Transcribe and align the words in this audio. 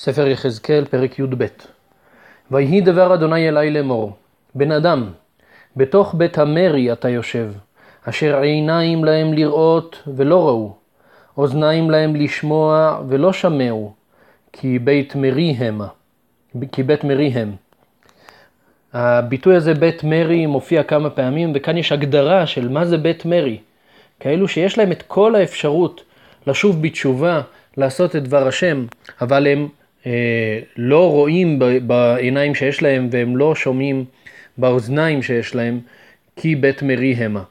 ספר 0.00 0.28
יחזקאל, 0.28 0.84
פרק 0.84 1.18
י"ב. 1.18 1.46
ויהי 2.50 2.80
דבר 2.80 3.14
אדוני 3.14 3.48
אלי 3.48 3.70
לאמור, 3.70 4.12
בן 4.54 4.72
אדם, 4.72 5.10
בתוך 5.76 6.14
בית 6.14 6.38
המרי 6.38 6.92
אתה 6.92 7.08
יושב, 7.08 7.52
אשר 8.04 8.38
עיניים 8.38 9.04
להם 9.04 9.32
לראות 9.32 10.02
ולא 10.06 10.48
ראו, 10.48 10.76
אוזניים 11.36 11.90
להם 11.90 12.16
לשמוע 12.16 13.00
ולא 13.08 13.32
שמעו, 13.32 13.92
כי 14.52 14.78
בית 14.78 15.14
מרי 15.14 15.50
המה, 15.58 15.88
כי 16.72 16.82
בית 16.82 17.04
מרי 17.04 17.28
הם. 17.28 17.52
הביטוי 18.92 19.56
הזה 19.56 19.74
בית 19.74 20.04
מרי 20.04 20.46
מופיע 20.46 20.82
כמה 20.82 21.10
פעמים, 21.10 21.52
וכאן 21.54 21.76
יש 21.76 21.92
הגדרה 21.92 22.46
של 22.46 22.68
מה 22.68 22.84
זה 22.84 22.98
בית 22.98 23.24
מרי. 23.24 23.58
כאלו 24.20 24.48
שיש 24.48 24.78
להם 24.78 24.92
את 24.92 25.02
כל 25.02 25.34
האפשרות 25.34 26.02
לשוב 26.46 26.82
בתשובה, 26.82 27.40
לעשות 27.76 28.16
את 28.16 28.22
דבר 28.22 28.48
השם, 28.48 28.86
אבל 29.20 29.46
הם 29.46 29.68
לא 30.76 31.10
רואים 31.10 31.58
בעיניים 31.86 32.54
שיש 32.54 32.82
להם 32.82 33.08
והם 33.10 33.36
לא 33.36 33.54
שומעים 33.54 34.04
באוזניים 34.58 35.22
שיש 35.22 35.54
להם, 35.54 35.80
כי 36.36 36.54
בית 36.54 36.82
מרי 36.82 37.14
המה. 37.14 37.42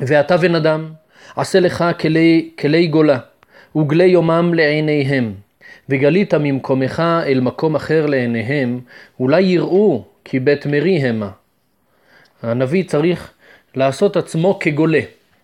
ואתה 0.00 0.36
בן 0.36 0.54
אדם, 0.54 0.90
עשה 1.36 1.60
לך 1.60 1.84
כלי, 2.00 2.50
כלי 2.58 2.86
גולה, 2.86 3.18
וגלי 3.76 4.04
יומם 4.04 4.54
לעיניהם, 4.54 5.34
וגלית 5.88 6.34
ממקומך 6.34 7.02
אל 7.26 7.40
מקום 7.40 7.74
אחר 7.74 8.06
לעיניהם, 8.06 8.80
אולי 9.20 9.42
יראו 9.42 10.04
כי 10.24 10.40
בית 10.40 10.66
מרי 10.66 10.96
המה. 10.96 11.30
הנביא 12.42 12.84
צריך 12.84 13.32
לעשות 13.74 14.16
עצמו 14.16 14.58
כגולה, 14.58 15.00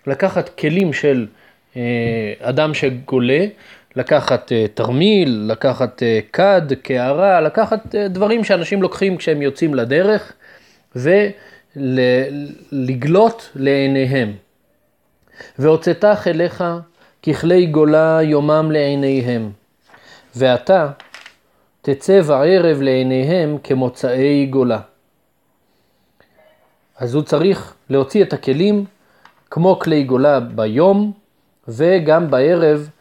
לקחת 0.07 0.49
כלים 0.49 0.93
של 0.93 1.27
אה, 1.77 2.33
אדם 2.41 2.75
שגולה, 2.75 3.47
לקחת 3.97 4.53
אה, 4.53 4.67
תרמיל, 4.75 5.45
לקחת 5.49 6.03
אה, 6.03 6.21
כד, 6.33 6.63
קערה, 6.83 7.41
לקחת 7.41 7.95
דברים 7.95 8.45
שאנשים 8.45 8.83
לוקחים 8.83 9.17
כשהם 9.17 9.43
יוצאים 9.43 9.75
לדרך 9.75 10.33
ולגלות 11.77 13.51
לעיניהם. 13.55 14.33
והוצאתך 15.59 16.27
אליך 16.27 16.65
ככלי 17.23 17.67
גולה 17.67 18.19
יומם 18.23 18.71
לעיניהם, 18.73 19.51
ואתה 20.37 20.91
תצא 21.83 22.21
בערב 22.21 22.83
לעיניהם 22.83 23.59
כמוצאי 23.63 24.47
גולה. 24.47 24.81
אז 26.99 27.15
הוא 27.15 27.23
צריך 27.23 27.75
להוציא 27.91 28.23
את 28.23 28.33
הכלים 28.33 28.85
כמו 29.51 29.79
כלי 29.79 30.05
גולה 30.05 30.41
ביום 30.41 31.13
וגם 31.69 32.31
בערב 32.31 32.89
אה, 32.89 32.94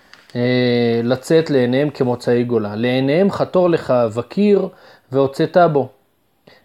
לצאת 1.03 1.49
לעיניהם 1.49 1.89
כמוצאי 1.89 2.43
גולה. 2.43 2.75
לעיניהם 2.75 3.31
חתור 3.31 3.69
לך 3.69 3.93
בקיר 4.17 4.67
והוצאת 5.11 5.57
בו. 5.71 5.89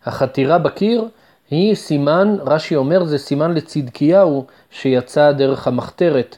החתירה 0.04 0.58
בקיר 0.58 1.08
היא 1.50 1.74
סימן, 1.74 2.36
רש"י 2.40 2.76
אומר, 2.76 3.04
זה 3.04 3.18
סימן 3.18 3.54
לצדקיהו 3.54 4.46
שיצא 4.70 5.32
דרך 5.32 5.66
המחתרת 5.66 6.36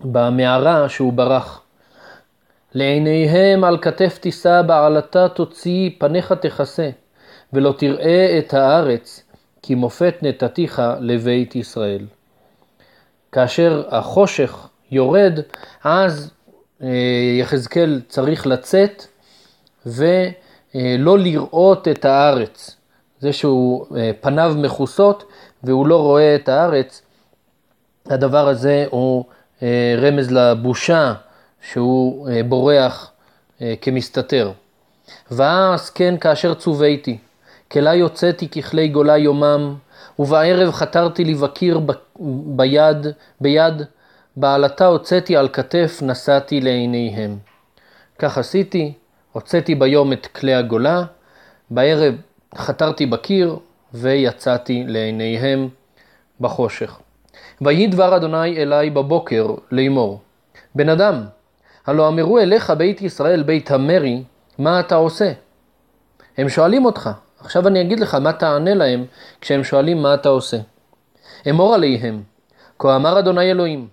במערה 0.00 0.88
שהוא 0.88 1.12
ברח. 1.12 1.62
לעיניהם 2.74 3.64
על 3.64 3.78
כתף 3.82 4.18
תישא 4.20 4.62
בעלתה 4.62 5.28
תוציא 5.28 5.90
פניך 5.98 6.32
תכסה 6.32 6.90
ולא 7.52 7.74
תראה 7.78 8.38
את 8.38 8.54
הארץ 8.54 9.22
כי 9.62 9.74
מופת 9.74 10.14
נתתיך 10.22 10.82
לבית 11.00 11.56
ישראל. 11.56 12.06
כאשר 13.32 13.82
החושך 13.88 14.68
יורד, 14.90 15.38
אז 15.84 16.30
אה, 16.82 16.88
יחזקאל 17.40 18.00
צריך 18.08 18.46
לצאת 18.46 19.04
ולא 19.86 21.18
לראות 21.18 21.88
את 21.88 22.04
הארץ. 22.04 22.76
זה 23.20 23.32
שהוא 23.32 23.86
אה, 23.96 24.10
פניו 24.20 24.54
מכוסות 24.58 25.24
והוא 25.64 25.86
לא 25.86 26.02
רואה 26.02 26.34
את 26.34 26.48
הארץ, 26.48 27.02
הדבר 28.06 28.48
הזה 28.48 28.86
הוא 28.90 29.24
אה, 29.62 29.94
רמז 29.98 30.30
לבושה 30.30 31.14
שהוא 31.70 32.28
בורח 32.48 33.10
כמסתתר. 33.80 34.52
ואז 35.30 35.90
כן 35.90 36.14
כאשר 36.20 36.54
צוויתי, 36.54 37.18
כלה 37.72 37.94
יוצאתי 37.94 38.48
ככלי 38.48 38.88
גולה 38.88 39.16
יומם, 39.16 39.74
ובערב 40.18 40.72
חתרתי 40.72 41.24
לי 41.24 41.34
בקיר 41.34 41.80
ביד, 42.56 43.06
ביד, 43.40 43.82
בעלתה 44.36 44.86
הוצאתי 44.86 45.36
על 45.36 45.48
כתף, 45.48 45.98
נשאתי 46.02 46.60
לעיניהם. 46.60 47.38
כך 48.18 48.38
עשיתי, 48.38 48.92
הוצאתי 49.32 49.74
ביום 49.74 50.12
את 50.12 50.26
כלי 50.26 50.54
הגולה, 50.54 51.02
בערב 51.70 52.14
חתרתי 52.54 53.06
בקיר 53.06 53.58
ויצאתי 53.94 54.84
לעיניהם 54.86 55.68
בחושך. 56.40 56.98
ויהי 57.60 57.86
דבר 57.86 58.16
אדוני 58.16 58.56
אלי 58.56 58.90
בבוקר 58.90 59.54
לאמור, 59.70 60.20
בן 60.74 60.88
אדם, 60.88 61.24
הלא 61.86 62.08
אמרו 62.08 62.38
אליך 62.38 62.70
בית 62.70 63.02
ישראל 63.02 63.42
בית 63.42 63.70
המרי, 63.70 64.22
מה 64.58 64.80
אתה 64.80 64.94
עושה? 64.94 65.32
הם 66.36 66.48
שואלים 66.48 66.84
אותך, 66.84 67.10
עכשיו 67.40 67.68
אני 67.68 67.80
אגיד 67.80 68.00
לך 68.00 68.14
מה 68.14 68.32
תענה 68.32 68.74
להם 68.74 69.04
כשהם 69.40 69.64
שואלים 69.64 70.02
מה 70.02 70.14
אתה 70.14 70.28
עושה. 70.28 70.56
אמור 71.50 71.74
עליהם, 71.74 72.22
כה 72.78 72.96
אמר 72.96 73.18
אדוני 73.18 73.50
אלוהים, 73.50 73.88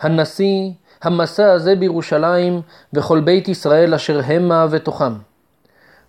הנשיא 0.00 0.70
המסע 1.02 1.52
הזה 1.52 1.74
בירושלים 1.76 2.60
וכל 2.92 3.20
בית 3.20 3.48
ישראל 3.48 3.94
אשר 3.94 4.20
המה 4.26 4.66
ותוכם. 4.70 5.12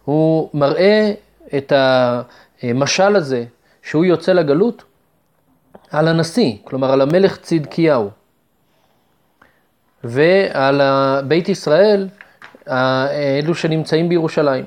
הוא 0.05 0.49
מראה 0.53 1.13
את 1.57 1.73
המשל 2.63 3.15
הזה 3.15 3.45
שהוא 3.83 4.05
יוצא 4.05 4.33
לגלות 4.33 4.83
על 5.91 6.07
הנשיא, 6.07 6.55
כלומר 6.63 6.91
על 6.91 7.01
המלך 7.01 7.37
צדקיהו. 7.37 8.09
ועל 10.03 10.81
בית 11.27 11.49
ישראל, 11.49 12.07
אלו 12.67 13.55
שנמצאים 13.55 14.09
בירושלים. 14.09 14.65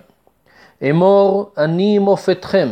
אמור 0.90 1.50
אני 1.58 1.98
מופתכם, 1.98 2.68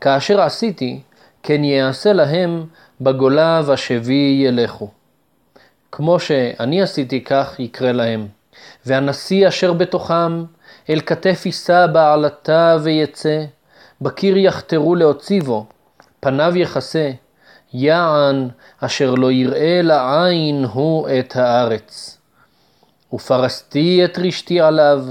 כאשר 0.00 0.40
עשיתי, 0.40 1.00
כן 1.42 1.64
יעשה 1.64 2.12
להם 2.12 2.66
בגולה 3.00 3.60
ושבי 3.66 4.42
ילכו. 4.46 4.90
כמו 5.92 6.20
שאני 6.20 6.82
עשיתי 6.82 7.24
כך 7.24 7.60
יקרה 7.60 7.92
להם. 7.92 8.26
והנשיא 8.86 9.48
אשר 9.48 9.72
בתוכם, 9.72 10.44
אל 10.90 11.00
כתף 11.00 11.42
יישא 11.46 11.86
בעלתה 11.86 12.76
ויצא, 12.82 13.44
בקיר 14.00 14.36
יחתרו 14.36 14.94
להוציבו, 14.94 15.66
פניו 16.20 16.52
יכסה, 16.56 17.10
יען 17.74 18.48
אשר 18.80 19.14
לא 19.14 19.32
יראה 19.32 19.80
לעין 19.82 20.64
הוא 20.72 21.08
את 21.18 21.36
הארץ. 21.36 22.18
ופרסתי 23.12 24.04
את 24.04 24.18
רשתי 24.18 24.60
עליו, 24.60 25.04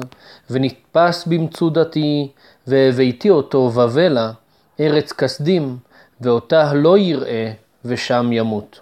ונתפס 0.49 1.25
במצודתי, 1.25 2.31
והבאתי 2.67 3.29
אותו 3.29 3.69
בבלה, 3.69 4.31
ארץ 4.79 5.11
כסדים, 5.11 5.77
ואותה 6.21 6.73
לא 6.73 6.97
יראה, 6.97 7.51
ושם 7.85 8.29
ימות. 8.31 8.79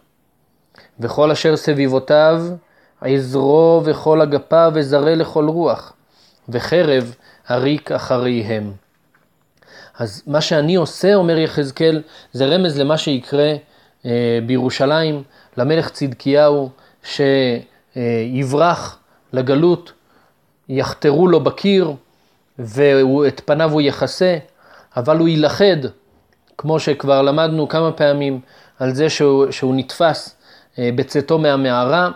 וכל 1.00 1.32
אשר 1.32 1.56
סביבותיו, 1.56 2.44
עזרו 3.02 3.82
וכל 3.86 4.22
אגפיו 4.22 4.72
וזרה 4.76 5.16
לכל 5.16 5.48
רוח, 5.48 5.94
וחרב 6.50 7.16
עריק 7.48 7.92
אחריהם. 7.92 8.72
אז 10.00 10.24
מה 10.28 10.42
שאני 10.42 10.76
עושה, 10.76 11.16
אומר 11.16 11.38
יחזקאל, 11.38 12.02
זה 12.34 12.46
רמז 12.46 12.80
למה 12.80 12.98
שיקרה 12.98 13.54
אה, 14.06 14.40
בירושלים, 14.46 15.24
למלך 15.58 15.90
צדקיהו, 15.90 16.70
שיברח 17.04 19.00
לגלות, 19.34 19.92
יחתרו 20.70 21.28
לו 21.28 21.40
בקיר, 21.40 21.94
ואת 22.60 23.42
פניו 23.46 23.72
הוא 23.72 23.82
יכסה, 23.82 24.38
אבל 24.98 25.18
הוא 25.18 25.28
יילכד, 25.28 25.78
כמו 26.58 26.80
שכבר 26.80 27.22
למדנו 27.22 27.68
כמה 27.68 27.92
פעמים, 27.92 28.40
על 28.80 28.94
זה 28.94 29.10
שהוא, 29.10 29.52
שהוא 29.52 29.76
נתפס 29.76 30.36
בצאתו 30.80 31.38
מהמערה, 31.38 32.10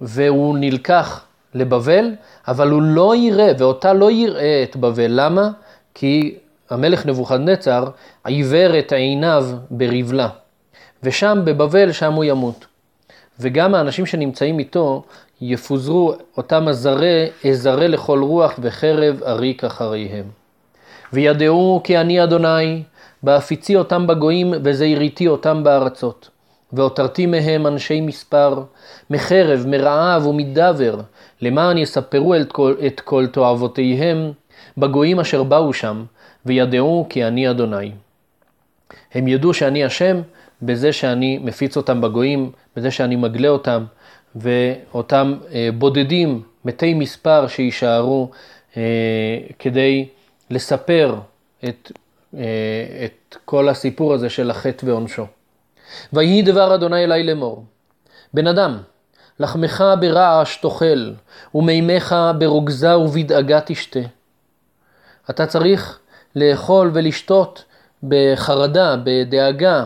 והוא 0.00 0.58
נלקח 0.58 1.24
לבבל, 1.54 2.10
אבל 2.48 2.70
הוא 2.70 2.82
לא 2.82 3.16
יראה, 3.16 3.52
ואותה 3.58 3.92
לא 3.92 4.10
יראה 4.10 4.62
את 4.62 4.76
בבל. 4.76 5.06
למה? 5.08 5.50
כי 5.94 6.34
המלך 6.70 7.06
נבוכדנצר 7.06 7.84
עיוור 8.24 8.78
את 8.78 8.92
עיניו 8.92 9.46
ברבלה. 9.70 10.28
ושם 11.02 11.40
בבבל, 11.44 11.92
שם 11.92 12.12
הוא 12.12 12.24
ימות. 12.24 12.66
וגם 13.40 13.74
האנשים 13.74 14.06
שנמצאים 14.06 14.58
איתו 14.58 15.04
יפוזרו 15.40 16.14
אותם 16.36 16.68
הזרה, 16.68 17.26
אזרה 17.50 17.86
לכל 17.86 18.22
רוח 18.22 18.54
וחרב 18.62 19.22
אריק 19.22 19.64
אחריהם. 19.64 20.24
וידעו 21.12 21.80
כי 21.84 21.98
אני 21.98 22.24
אדוני, 22.24 22.82
בהפיצי 23.22 23.76
אותם 23.76 24.06
בגויים 24.06 24.54
וזהיריתי 24.64 25.28
אותם 25.28 25.64
בארצות. 25.64 26.28
והותרתי 26.72 27.26
מהם 27.26 27.66
אנשי 27.66 28.00
מספר, 28.00 28.62
מחרב, 29.10 29.64
מרעב 29.66 30.26
ומדבר, 30.26 31.00
למען 31.40 31.78
יספרו 31.78 32.34
את 32.34 32.52
כל, 32.52 32.74
את 32.86 33.00
כל 33.00 33.26
תועבותיהם 33.26 34.32
בגויים 34.78 35.20
אשר 35.20 35.42
באו 35.42 35.72
שם, 35.72 36.04
וידעו 36.46 37.06
כי 37.08 37.24
אני 37.24 37.50
אדוני. 37.50 37.92
הם 39.14 39.28
ידעו 39.28 39.54
שאני 39.54 39.84
השם 39.84 40.20
בזה 40.62 40.92
שאני 40.92 41.38
מפיץ 41.38 41.76
אותם 41.76 42.00
בגויים, 42.00 42.50
בזה 42.76 42.90
שאני 42.90 43.16
מגלה 43.16 43.48
אותם, 43.48 43.84
ואותם 44.36 45.34
אה, 45.54 45.68
בודדים, 45.78 46.42
מתי 46.64 46.94
מספר 46.94 47.46
שיישארו 47.46 48.30
אה, 48.76 48.82
כדי 49.58 50.06
לספר 50.50 51.14
את, 51.64 51.92
אה, 52.36 52.40
את 53.04 53.36
כל 53.44 53.68
הסיפור 53.68 54.14
הזה 54.14 54.30
של 54.30 54.50
החטא 54.50 54.86
ועונשו. 54.86 55.26
ויהי 56.12 56.42
דבר 56.42 56.74
אדוני 56.74 57.04
אלי 57.04 57.22
לאמור, 57.22 57.64
בן 58.34 58.46
אדם, 58.46 58.78
לחמך 59.40 59.84
ברעש 60.00 60.56
תאכל, 60.56 61.10
ומימיך 61.54 62.14
ברוגזה 62.38 62.98
ובדאגה 62.98 63.60
תשתה. 63.60 64.00
אתה 65.30 65.46
צריך 65.46 65.98
לאכול 66.36 66.90
ולשתות 66.94 67.64
בחרדה, 68.02 68.96
בדאגה. 69.04 69.84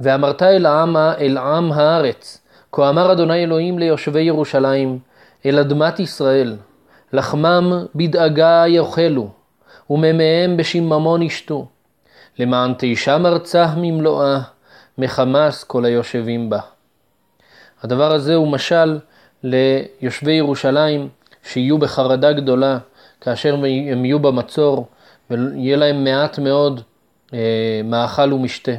ואמרת 0.00 0.42
אל 0.42 0.66
העם, 0.66 0.96
אל 0.96 1.38
עם 1.38 1.72
הארץ, 1.72 2.40
כה 2.72 2.88
אמר 2.88 3.12
אדוני 3.12 3.44
אלוהים 3.44 3.78
ליושבי 3.78 4.20
ירושלים, 4.20 4.98
אל 5.46 5.58
אדמת 5.58 6.00
ישראל, 6.00 6.56
לחמם 7.12 7.86
בדאגה 7.94 8.64
יאכלו, 8.66 9.28
ומימיהם 9.90 10.56
בשיממון 10.56 11.22
ישתו, 11.22 11.66
למען 12.38 12.74
תשם 12.78 13.26
ארצה 13.26 13.66
ממלואה, 13.76 14.40
מחמס 14.98 15.64
כל 15.64 15.84
היושבים 15.84 16.50
בה. 16.50 16.60
הדבר 17.82 18.12
הזה 18.12 18.34
הוא 18.34 18.48
משל 18.48 18.98
ליושבי 19.42 20.32
ירושלים 20.32 21.08
שיהיו 21.42 21.78
בחרדה 21.78 22.32
גדולה 22.32 22.78
כאשר 23.20 23.54
הם 23.54 24.04
יהיו 24.04 24.18
במצור 24.18 24.86
ויהיה 25.30 25.76
להם 25.76 26.04
מעט 26.04 26.38
מאוד 26.38 26.80
אה, 27.34 27.80
מאכל 27.84 28.32
ומשתה. 28.32 28.72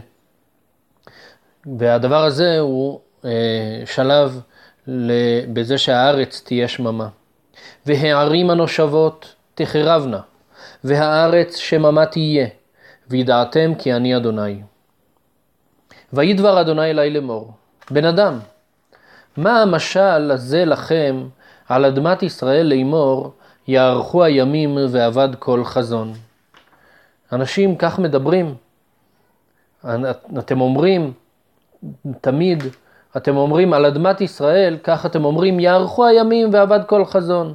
והדבר 1.78 2.24
הזה 2.24 2.60
הוא 2.60 3.00
אה, 3.26 3.84
שלב 3.86 4.42
בזה 5.54 5.78
שהארץ 5.78 6.42
תהיה 6.46 6.68
שממה. 6.68 7.08
והערים 7.86 8.50
הנושבות 8.50 9.36
תחרבנה, 9.56 10.20
והארץ 10.84 11.56
שממה 11.56 12.06
תהיה, 12.06 12.48
וידעתם 13.10 13.74
כי 13.78 13.94
אני 13.94 14.18
אדוני. 14.18 14.62
ויהי 16.14 16.34
דבר 16.34 16.62
אדוני 16.62 16.90
אלי 16.92 17.10
לאמור, 17.10 17.52
בן 17.92 18.06
אדם, 18.06 18.40
מה 19.38 19.62
המשל 19.62 20.32
הזה 20.32 20.66
לכם 20.66 21.28
על 21.70 21.86
אדמת 21.86 22.24
ישראל 22.24 22.66
לאמור, 22.66 23.34
יארכו 23.68 24.24
הימים 24.24 24.78
ואבד 24.90 25.30
כל 25.40 25.64
חזון. 25.64 26.14
אנשים 27.32 27.76
כך 27.76 28.00
מדברים. 28.00 28.56
אתם 30.40 30.62
אומרים, 30.62 31.14
תמיד, 32.22 32.64
אתם 33.18 33.38
אומרים 33.38 33.74
על 33.74 33.86
אדמת 33.86 34.22
ישראל, 34.22 34.78
כך 34.84 35.06
אתם 35.06 35.26
אומרים, 35.26 35.60
יארכו 35.60 36.06
הימים 36.06 36.50
ואבד 36.54 36.80
כל 36.88 37.06
חזון. 37.06 37.54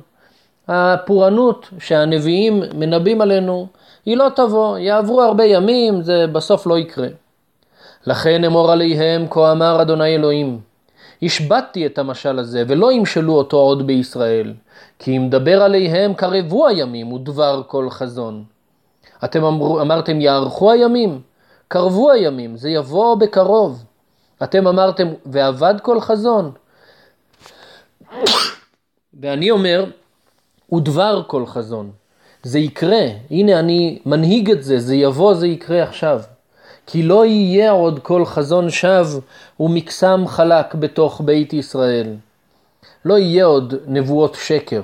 הפורענות 0.68 1.70
שהנביאים 1.78 2.62
מנבאים 2.74 3.20
עלינו, 3.20 3.68
היא 4.10 4.16
לא 4.16 4.28
תבוא, 4.36 4.78
יעברו 4.78 5.22
הרבה 5.22 5.44
ימים, 5.44 6.02
זה 6.02 6.26
בסוף 6.26 6.66
לא 6.66 6.78
יקרה. 6.78 7.08
לכן 8.06 8.44
אמור 8.44 8.72
עליהם, 8.72 9.26
כה 9.30 9.52
אמר 9.52 9.82
אדוני 9.82 10.14
אלוהים, 10.14 10.60
השבתתי 11.22 11.86
את 11.86 11.98
המשל 11.98 12.38
הזה, 12.38 12.64
ולא 12.68 12.92
ימשלו 12.92 13.32
אותו 13.32 13.56
עוד 13.56 13.86
בישראל, 13.86 14.54
כי 14.98 15.16
אם 15.16 15.28
דבר 15.30 15.62
עליהם 15.62 16.14
קרבו 16.14 16.68
הימים 16.68 17.12
ודבר 17.12 17.62
כל 17.66 17.90
חזון. 17.90 18.44
אתם 19.24 19.44
אמר, 19.44 19.82
אמרתם 19.82 20.20
יארכו 20.20 20.72
הימים, 20.72 21.20
קרבו 21.68 22.10
הימים, 22.10 22.56
זה 22.56 22.70
יבוא 22.70 23.14
בקרוב. 23.14 23.84
אתם 24.42 24.66
אמרתם 24.66 25.08
ואבד 25.26 25.74
כל 25.82 26.00
חזון. 26.00 26.52
ואני 29.20 29.50
אומר, 29.50 29.84
ודבר 30.72 31.22
כל 31.26 31.46
חזון. 31.46 31.99
זה 32.42 32.58
יקרה, 32.58 33.06
הנה 33.30 33.58
אני 33.58 33.98
מנהיג 34.06 34.50
את 34.50 34.62
זה, 34.62 34.78
זה 34.78 34.94
יבוא, 34.94 35.34
זה 35.34 35.46
יקרה 35.46 35.82
עכשיו. 35.82 36.20
כי 36.86 37.02
לא 37.02 37.26
יהיה 37.26 37.70
עוד 37.70 37.98
כל 37.98 38.24
חזון 38.24 38.70
שווא 38.70 39.20
ומקסם 39.60 40.24
חלק 40.26 40.74
בתוך 40.74 41.20
בית 41.24 41.52
ישראל. 41.52 42.06
לא 43.04 43.18
יהיה 43.18 43.44
עוד 43.44 43.74
נבואות 43.86 44.34
שקר. 44.34 44.82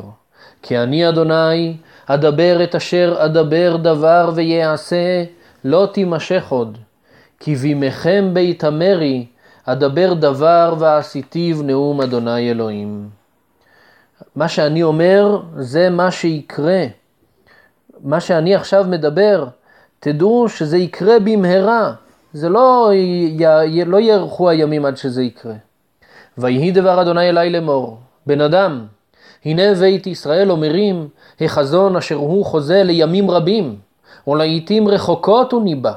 כי 0.63 0.79
אני 0.79 1.09
אדוני 1.09 1.77
אדבר 2.07 2.65
את 2.65 2.75
אשר 2.75 3.17
אדבר 3.19 3.77
דבר 3.77 4.31
ויעשה, 4.35 5.25
לא 5.65 5.89
תימשך 5.93 6.45
עוד. 6.49 6.79
כי 7.41 7.55
בימיכם 7.55 8.31
בית 8.33 8.65
המרי 8.65 9.27
אדבר 9.65 10.15
דבר 10.15 10.75
ועשיתיו 10.79 11.63
נאום 11.63 12.01
אדוני 12.01 12.51
אלוהים. 12.51 13.09
מה 14.37 14.49
שאני 14.49 14.83
אומר 14.83 15.41
זה 15.57 15.91
מה 15.91 16.11
שיקרה. 16.11 16.85
מה 18.01 18.21
שאני 18.21 18.55
עכשיו 18.55 18.85
מדבר, 18.89 19.47
תדעו 20.01 20.49
שזה 20.49 20.77
יקרה 20.77 21.19
במהרה. 21.19 21.93
זה 22.33 22.49
לא, 22.49 22.91
י... 22.95 23.85
לא 23.87 24.01
יארכו 24.01 24.51
הימים 24.51 24.85
עד 24.85 24.97
שזה 24.97 25.23
יקרה. 25.23 25.55
ויהי 26.39 26.71
דבר 26.71 27.03
אדוני 27.03 27.29
אלי 27.29 27.51
לאמור, 27.51 27.99
בן 28.27 28.41
אדם, 28.41 28.87
הנה 29.45 29.75
בית 29.75 30.07
ישראל 30.07 30.51
אומרים, 30.51 31.09
החזון 31.41 31.97
אשר 31.97 32.15
הוא 32.15 32.45
חוזה 32.45 32.83
לימים 32.83 33.31
רבים, 33.31 33.77
ולעיתים 34.27 34.89
רחוקות 34.89 35.53
הוא 35.53 35.63
ניבא. 35.63 35.93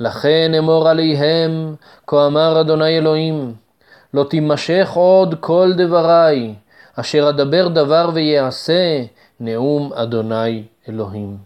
לכן 0.00 0.52
אמור 0.58 0.88
עליהם, 0.88 1.74
כה 2.06 2.26
אמר 2.26 2.60
אדוני 2.60 2.98
אלוהים, 2.98 3.54
לא 4.14 4.24
תימשך 4.24 4.90
עוד 4.94 5.34
כל 5.40 5.72
דבריי, 5.76 6.54
אשר 6.96 7.28
אדבר 7.28 7.68
דבר 7.68 8.10
ויעשה, 8.14 9.02
נאום 9.40 9.92
אדוני 9.92 10.62
אלוהים. 10.88 11.36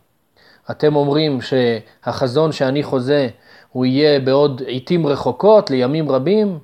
אתם 0.70 0.96
אומרים 0.96 1.38
שהחזון 1.40 2.52
שאני 2.52 2.82
חוזה 2.82 3.28
הוא 3.72 3.86
יהיה 3.86 4.20
בעוד 4.20 4.62
עיתים 4.66 5.06
רחוקות, 5.06 5.70
לימים 5.70 6.10
רבים, 6.10 6.58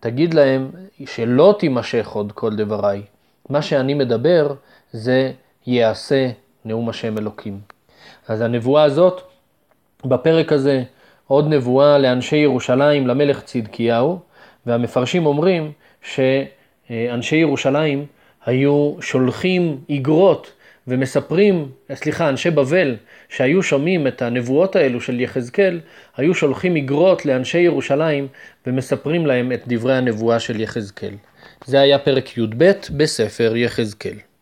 תגיד 0.00 0.34
להם 0.34 0.70
שלא 1.06 1.56
תימשך 1.58 2.08
עוד 2.08 2.32
כל 2.32 2.56
דבריי. 2.56 3.02
מה 3.48 3.62
שאני 3.62 3.94
מדבר 3.94 4.54
זה 4.92 5.32
יעשה 5.66 6.30
נאום 6.64 6.88
השם 6.88 7.18
אלוקים. 7.18 7.60
אז 8.28 8.40
הנבואה 8.40 8.82
הזאת, 8.82 9.20
בפרק 10.04 10.52
הזה, 10.52 10.82
עוד 11.26 11.48
נבואה 11.48 11.98
לאנשי 11.98 12.36
ירושלים, 12.36 13.06
למלך 13.06 13.42
צדקיהו, 13.42 14.18
והמפרשים 14.66 15.26
אומרים 15.26 15.72
שאנשי 16.02 17.36
ירושלים 17.36 18.06
היו 18.46 18.94
שולחים 19.00 19.80
איגרות 19.88 20.52
ומספרים, 20.88 21.68
סליחה, 21.94 22.28
אנשי 22.28 22.50
בבל 22.50 22.96
שהיו 23.28 23.62
שומעים 23.62 24.06
את 24.06 24.22
הנבואות 24.22 24.76
האלו 24.76 25.00
של 25.00 25.20
יחזקאל, 25.20 25.80
היו 26.16 26.34
שולחים 26.34 26.76
איגרות 26.76 27.26
לאנשי 27.26 27.58
ירושלים 27.58 28.28
ומספרים 28.66 29.26
להם 29.26 29.52
את 29.52 29.62
דברי 29.66 29.96
הנבואה 29.96 30.40
של 30.40 30.60
יחזקאל. 30.60 31.14
זה 31.64 31.80
היה 31.80 31.98
פרק 31.98 32.38
י"ב 32.38 32.72
בספר 32.96 33.56
יחזקאל. 33.56 34.31